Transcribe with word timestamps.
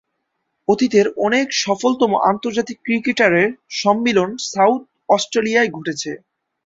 অতীতের 0.67 1.07
অনেক 1.17 1.47
সফলতম 1.63 2.11
আন্তর্জাতিক 2.31 2.77
ক্রিকেটারের 2.85 3.49
সম্মিলন 3.79 4.29
সাউথ 4.49 4.81
অস্ট্রেলিয়ায় 5.09 5.69
ঘটেছে। 5.71 6.11